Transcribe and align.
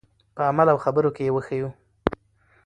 په 0.35 0.41
عمل 0.49 0.67
او 0.73 0.77
خبرو 0.85 1.09
کې 1.15 1.23
یې 1.25 1.33
وښیو. 1.33 1.69